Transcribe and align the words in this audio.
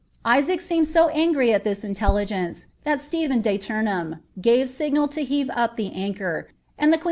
Isaac 0.25 0.61
seemrd 0.61 1.13
«> 1.13 1.13
aiigrr 1.13 1.53
al 1.53 1.59
this 1.59 1.83
intelligence, 1.83 2.65
that 2.85 3.01
Stephen 3.01 3.39
de 3.39 3.55
Turiiliam 3.59 4.21
gare 4.41 4.65
signal 4.65 5.07
tn 5.07 5.27
hetre 5.27 5.51
vf 5.53 5.77
Uie 5.77 5.91
anchor, 5.95 6.47
and 6.75 6.91
the 6.91 6.97
queen'. 6.97 6.99